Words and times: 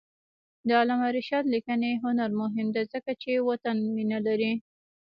د 0.67 0.69
علامه 0.79 1.07
رشاد 1.17 1.45
لیکنی 1.53 1.91
هنر 2.03 2.29
مهم 2.41 2.67
دی 2.75 2.83
ځکه 2.93 3.11
چې 3.21 3.45
وطن 3.49 3.77
مینه 3.95 4.19
لري. 4.27 4.53